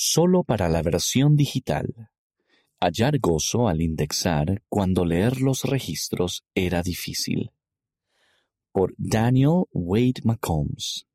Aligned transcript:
Solo 0.00 0.44
para 0.44 0.68
la 0.68 0.80
versión 0.80 1.34
digital. 1.34 2.08
Hallar 2.78 3.18
gozo 3.18 3.66
al 3.66 3.82
indexar 3.82 4.62
cuando 4.68 5.04
leer 5.04 5.40
los 5.40 5.64
registros 5.64 6.44
era 6.54 6.84
difícil. 6.84 7.50
Por 8.70 8.94
Daniel 8.96 9.64
Wade 9.72 10.22
McCombs. 10.22 11.08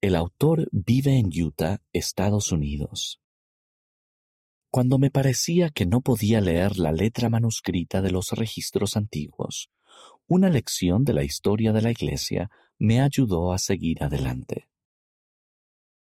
El 0.00 0.14
autor 0.14 0.68
vive 0.70 1.18
en 1.18 1.30
Utah, 1.42 1.82
Estados 1.92 2.52
Unidos. 2.52 3.20
Cuando 4.70 5.00
me 5.00 5.10
parecía 5.10 5.70
que 5.70 5.84
no 5.84 6.00
podía 6.00 6.40
leer 6.40 6.78
la 6.78 6.92
letra 6.92 7.30
manuscrita 7.30 8.00
de 8.00 8.12
los 8.12 8.30
registros 8.30 8.96
antiguos, 8.96 9.72
una 10.28 10.50
lección 10.50 11.02
de 11.02 11.14
la 11.14 11.24
historia 11.24 11.72
de 11.72 11.82
la 11.82 11.90
Iglesia 11.90 12.48
me 12.78 13.00
ayudó 13.00 13.52
a 13.52 13.58
seguir 13.58 14.00
adelante. 14.04 14.69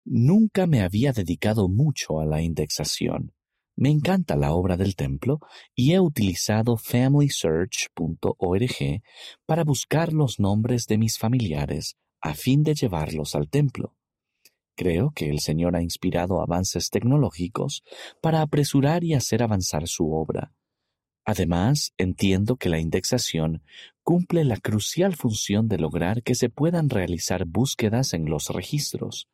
Nunca 0.04 0.66
me 0.66 0.82
había 0.82 1.14
dedicado 1.14 1.70
mucho 1.70 2.20
a 2.20 2.26
la 2.26 2.42
indexación. 2.42 3.34
Me 3.76 3.90
encanta 3.90 4.36
la 4.36 4.54
obra 4.54 4.76
del 4.76 4.96
templo 4.96 5.40
y 5.76 5.94
he 5.94 6.00
utilizado 6.00 6.78
familysearch.org 6.78 9.02
para 9.46 9.64
buscar 9.64 10.12
los 10.12 10.40
nombres 10.40 10.88
de 10.88 10.98
mis 10.98 11.18
familiares 11.18 11.96
a 12.20 12.34
fin 12.34 12.64
de 12.64 12.76
llevarlos 12.76 13.36
al 13.36 13.50
templo. 13.50 13.96
Creo 14.76 15.12
que 15.12 15.30
el 15.30 15.40
Señor 15.40 15.76
ha 15.76 15.82
inspirado 15.82 16.42
avances 16.42 16.90
tecnológicos 16.90 17.84
para 18.22 18.42
apresurar 18.42 19.04
y 19.04 19.14
hacer 19.14 19.44
avanzar 19.44 19.88
su 19.88 20.14
obra. 20.14 20.54
Además, 21.26 21.94
entiendo 21.98 22.56
que 22.56 22.70
la 22.70 22.80
indexación 22.80 23.64
cumple 24.04 24.44
la 24.44 24.58
crucial 24.58 25.16
función 25.16 25.68
de 25.68 25.78
lograr 25.78 26.24
que 26.24 26.34
se 26.34 26.50
puedan 26.50 26.90
realizar 26.90 27.46
búsquedas 27.46 28.14
en 28.14 28.26
los 28.26 28.50
registros. 28.50 29.28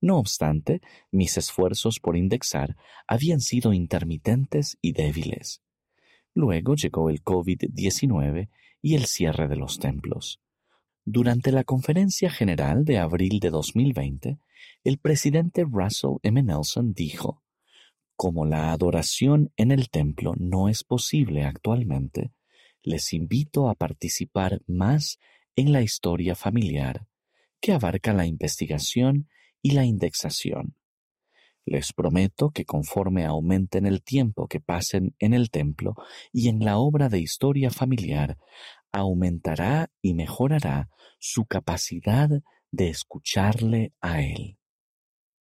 No 0.00 0.18
obstante, 0.18 0.80
mis 1.10 1.36
esfuerzos 1.36 1.98
por 1.98 2.16
indexar 2.16 2.76
habían 3.06 3.40
sido 3.40 3.72
intermitentes 3.72 4.78
y 4.80 4.92
débiles. 4.92 5.62
Luego 6.34 6.76
llegó 6.76 7.10
el 7.10 7.22
COVID-19 7.22 8.48
y 8.80 8.94
el 8.94 9.06
cierre 9.06 9.48
de 9.48 9.56
los 9.56 9.78
templos. 9.78 10.40
Durante 11.04 11.52
la 11.52 11.64
conferencia 11.64 12.30
general 12.30 12.84
de 12.84 12.98
abril 12.98 13.40
de 13.40 13.50
2020, 13.50 14.38
el 14.84 14.98
presidente 14.98 15.64
Russell 15.64 16.18
M. 16.22 16.42
Nelson 16.42 16.92
dijo, 16.92 17.42
Como 18.14 18.44
la 18.44 18.72
adoración 18.72 19.52
en 19.56 19.72
el 19.72 19.90
templo 19.90 20.34
no 20.38 20.68
es 20.68 20.84
posible 20.84 21.44
actualmente, 21.44 22.32
les 22.82 23.12
invito 23.12 23.68
a 23.68 23.74
participar 23.74 24.60
más 24.66 25.18
en 25.56 25.72
la 25.72 25.82
historia 25.82 26.36
familiar, 26.36 27.06
que 27.60 27.72
abarca 27.72 28.12
la 28.12 28.26
investigación 28.26 29.28
y 29.62 29.72
la 29.72 29.84
indexación. 29.84 30.74
Les 31.64 31.92
prometo 31.92 32.50
que 32.50 32.64
conforme 32.64 33.26
aumenten 33.26 33.84
el 33.86 34.02
tiempo 34.02 34.48
que 34.48 34.60
pasen 34.60 35.14
en 35.18 35.34
el 35.34 35.50
templo 35.50 35.94
y 36.32 36.48
en 36.48 36.60
la 36.60 36.78
obra 36.78 37.08
de 37.08 37.20
historia 37.20 37.70
familiar, 37.70 38.38
aumentará 38.90 39.90
y 40.00 40.14
mejorará 40.14 40.88
su 41.18 41.44
capacidad 41.44 42.30
de 42.70 42.88
escucharle 42.88 43.92
a 44.00 44.22
Él. 44.22 44.58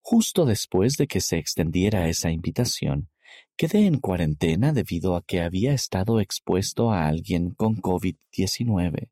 Justo 0.02 0.46
después 0.46 0.98
de 0.98 1.08
que 1.08 1.22
se 1.22 1.38
extendiera 1.38 2.08
esa 2.08 2.32
invitación, 2.32 3.10
quedé 3.56 3.86
en 3.86 4.00
cuarentena 4.00 4.74
debido 4.74 5.16
a 5.16 5.22
que 5.22 5.42
había 5.42 5.74
estado 5.74 6.20
expuesto 6.20 6.92
a 6.92 7.08
alguien 7.08 7.52
con 7.52 7.78
COVID-19. 7.78 9.10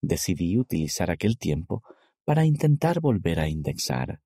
Decidí 0.00 0.58
utilizar 0.58 1.10
aquel 1.10 1.38
tiempo 1.38 1.82
para 2.24 2.44
intentar 2.44 3.00
volver 3.00 3.40
a 3.40 3.48
indexar. 3.48 4.20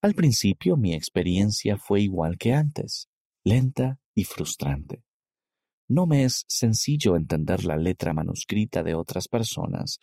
Al 0.00 0.14
principio 0.14 0.76
mi 0.76 0.94
experiencia 0.94 1.76
fue 1.76 2.02
igual 2.02 2.38
que 2.38 2.52
antes, 2.52 3.08
lenta 3.42 3.98
y 4.14 4.22
frustrante. 4.22 5.02
No 5.88 6.06
me 6.06 6.22
es 6.22 6.44
sencillo 6.46 7.16
entender 7.16 7.64
la 7.64 7.76
letra 7.76 8.12
manuscrita 8.12 8.84
de 8.84 8.94
otras 8.94 9.26
personas, 9.26 9.98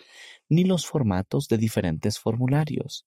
ni 0.50 0.66
los 0.66 0.86
formatos 0.86 1.48
de 1.48 1.58
diferentes 1.58 2.20
formularios. 2.20 3.06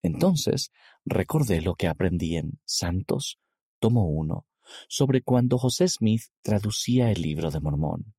Entonces 0.00 0.70
recordé 1.04 1.60
lo 1.60 1.74
que 1.74 1.88
aprendí 1.88 2.36
en 2.36 2.60
Santos, 2.64 3.40
tomo 3.80 4.08
1, 4.08 4.46
sobre 4.88 5.22
cuando 5.22 5.58
José 5.58 5.88
Smith 5.88 6.22
traducía 6.40 7.10
el 7.10 7.22
libro 7.22 7.50
de 7.50 7.58
Mormón. 7.58 8.14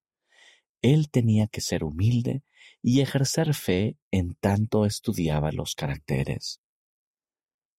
Él 0.82 1.10
tenía 1.10 1.48
que 1.48 1.62
ser 1.62 1.86
humilde 1.86 2.44
y 2.82 3.00
ejercer 3.00 3.54
fe 3.54 3.98
en 4.12 4.36
tanto 4.36 4.86
estudiaba 4.86 5.54
los 5.54 5.74
caracteres. 5.74 6.60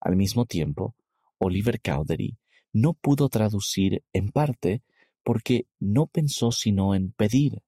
Al 0.01 0.17
mismo 0.17 0.47
tiempo, 0.47 0.95
Oliver 1.39 1.81
Cowdery 1.81 2.39
no 2.73 2.95
pudo 2.95 3.29
traducir 3.29 4.05
en 4.13 4.31
parte 4.31 4.83
porque 5.23 5.67
no 5.79 6.07
pensó 6.07 6.53
sino 6.53 6.95
en 6.95 7.13
pedir. 7.13 7.63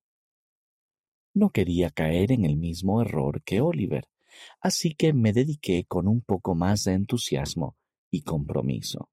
No 1.34 1.50
quería 1.50 1.90
caer 1.90 2.32
en 2.32 2.44
el 2.44 2.56
mismo 2.56 3.00
error 3.02 3.42
que 3.42 3.60
Oliver, 3.60 4.08
así 4.60 4.94
que 4.94 5.12
me 5.12 5.32
dediqué 5.32 5.84
con 5.84 6.08
un 6.08 6.22
poco 6.22 6.54
más 6.54 6.84
de 6.84 6.94
entusiasmo 6.94 7.76
y 8.10 8.22
compromiso. 8.22 9.10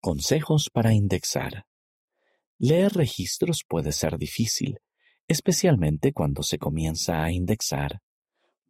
Consejos 0.00 0.70
para 0.70 0.92
indexar. 0.92 1.66
Leer 2.58 2.92
registros 2.92 3.64
puede 3.66 3.92
ser 3.92 4.16
difícil, 4.16 4.78
especialmente 5.28 6.12
cuando 6.12 6.42
se 6.42 6.58
comienza 6.58 7.22
a 7.22 7.32
indexar. 7.32 8.00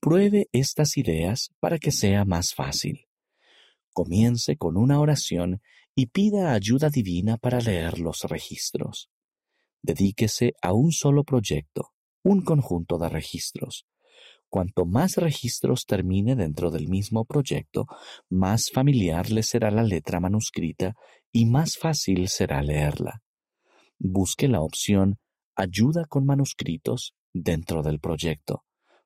Pruebe 0.04 0.50
estas 0.52 0.98
ideas 0.98 1.54
para 1.60 1.78
que 1.78 1.90
sea 1.90 2.26
más 2.26 2.52
fácil. 2.52 3.06
Comience 3.94 4.58
con 4.58 4.76
una 4.76 5.00
oración 5.00 5.62
y 5.94 6.08
pida 6.08 6.52
ayuda 6.52 6.90
divina 6.90 7.38
para 7.38 7.58
leer 7.58 7.98
los 8.00 8.24
registros. 8.24 9.08
Dedíquese 9.80 10.56
a 10.60 10.74
un 10.74 10.92
solo 10.92 11.24
proyecto, 11.24 11.94
un 12.22 12.42
conjunto 12.42 12.98
de 12.98 13.08
registros. 13.08 13.86
Cuanto 14.50 14.84
más 14.84 15.16
registros 15.16 15.86
termine 15.86 16.36
dentro 16.36 16.70
del 16.70 16.86
mismo 16.90 17.24
proyecto, 17.24 17.86
más 18.28 18.68
familiar 18.70 19.30
le 19.30 19.42
será 19.42 19.70
la 19.70 19.84
letra 19.84 20.20
manuscrita 20.20 20.92
y 21.32 21.46
más 21.46 21.78
fácil 21.78 22.28
será 22.28 22.60
leerla. 22.62 23.22
Busque 23.98 24.48
la 24.48 24.60
opción 24.60 25.16
Ayuda 25.56 26.04
con 26.04 26.26
manuscritos 26.26 27.14
dentro 27.32 27.82
del 27.82 28.00
proyecto. 28.00 28.64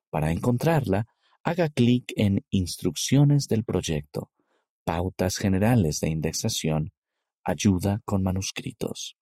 Para 0.09 0.31
encontrarla, 0.31 1.07
haga 1.43 1.69
clic 1.69 2.13
en 2.15 2.43
Instrucciones 2.49 3.47
del 3.47 3.63
proyecto 3.63 4.31
pautas 4.89 5.37
generales 5.37 5.99
de 5.99 6.09
indexación, 6.09 6.93
ayuda 7.43 8.01
con 8.05 8.23
manuscritos. 8.23 9.17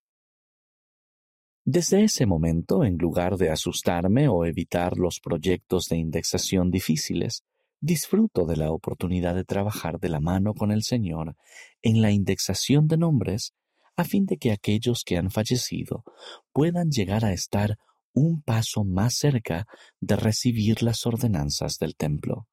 Desde 1.65 2.05
ese 2.05 2.25
momento, 2.25 2.85
en 2.85 2.97
lugar 2.97 3.35
de 3.35 3.49
asustarme 3.49 4.29
o 4.29 4.45
evitar 4.45 4.95
los 4.95 5.19
proyectos 5.19 5.89
de 5.89 5.97
indexación 5.97 6.71
difíciles, 6.71 7.43
disfruto 7.81 8.45
de 8.45 8.55
la 8.55 8.71
oportunidad 8.71 9.35
de 9.35 9.43
trabajar 9.43 9.99
de 9.99 10.07
la 10.07 10.21
mano 10.21 10.53
con 10.53 10.71
el 10.71 10.83
Señor 10.83 11.35
en 11.81 12.01
la 12.01 12.11
indexación 12.11 12.87
de 12.87 12.95
nombres 12.95 13.53
a 13.97 14.05
fin 14.05 14.25
de 14.25 14.37
que 14.37 14.53
aquellos 14.53 15.03
que 15.03 15.17
han 15.17 15.31
fallecido 15.31 16.05
puedan 16.53 16.91
llegar 16.91 17.25
a 17.25 17.33
estar 17.33 17.77
un 18.17 18.41
paso 18.41 18.83
más 18.83 19.13
cerca 19.13 19.67
de 20.01 20.15
recibir 20.15 20.81
las 20.81 21.05
ordenanzas 21.05 21.77
del 21.77 21.95
templo. 21.95 22.47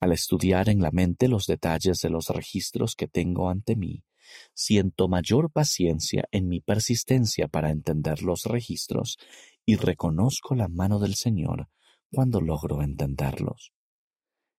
Al 0.00 0.12
estudiar 0.12 0.68
en 0.68 0.80
la 0.80 0.92
mente 0.92 1.26
los 1.26 1.46
detalles 1.46 1.98
de 2.00 2.10
los 2.10 2.28
registros 2.28 2.94
que 2.94 3.08
tengo 3.08 3.50
ante 3.50 3.74
mí, 3.74 4.04
siento 4.54 5.08
mayor 5.08 5.50
paciencia 5.50 6.28
en 6.30 6.46
mi 6.46 6.60
persistencia 6.60 7.48
para 7.48 7.70
entender 7.70 8.22
los 8.22 8.44
registros 8.44 9.18
y 9.66 9.74
reconozco 9.74 10.54
la 10.54 10.68
mano 10.68 11.00
del 11.00 11.16
Señor 11.16 11.68
cuando 12.12 12.40
logro 12.40 12.80
entenderlos. 12.80 13.72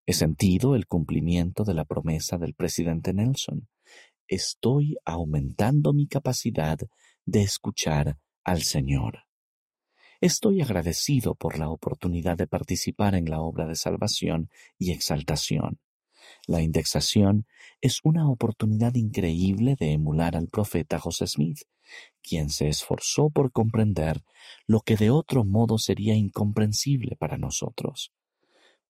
He 0.05 0.11
sentido 0.11 0.75
el 0.75 0.85
cumplimiento 0.85 1.63
de 1.63 1.75
la 1.75 1.85
promesa 1.85 2.37
del 2.37 2.55
presidente 2.55 3.13
Nelson. 3.13 3.69
Estoy 4.27 4.97
aumentando 5.05 5.93
mi 5.93 6.07
capacidad 6.07 6.77
de 7.25 7.41
escuchar 7.41 8.17
al 8.43 8.63
Señor. 8.63 9.28
Estoy 10.21 10.61
agradecido 10.61 11.33
por 11.33 11.57
la 11.57 11.69
oportunidad 11.69 12.35
de 12.35 12.45
participar 12.45 13.15
en 13.15 13.29
la 13.29 13.39
obra 13.39 13.65
de 13.65 13.75
salvación 13.75 14.49
y 14.77 14.91
exaltación. 14.91 15.79
La 16.45 16.61
indexación 16.61 17.47
es 17.79 18.01
una 18.03 18.29
oportunidad 18.29 18.95
increíble 18.95 19.77
de 19.79 19.93
emular 19.93 20.35
al 20.35 20.49
profeta 20.49 20.99
José 20.99 21.25
Smith, 21.25 21.59
quien 22.21 22.49
se 22.49 22.67
esforzó 22.67 23.29
por 23.29 23.53
comprender 23.53 24.21
lo 24.67 24.81
que 24.81 24.97
de 24.97 25.09
otro 25.09 25.45
modo 25.45 25.77
sería 25.77 26.15
incomprensible 26.15 27.15
para 27.15 27.37
nosotros, 27.37 28.11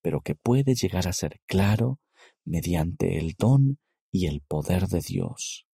pero 0.02 0.22
que 0.22 0.34
puede 0.34 0.74
llegar 0.74 1.08
a 1.08 1.14
ser 1.14 1.40
claro 1.46 2.00
mediante 2.44 3.20
el 3.20 3.36
don 3.38 3.78
y 4.12 4.26
el 4.26 4.42
poder 4.42 4.88
de 4.88 5.02
Dios. 5.02 5.69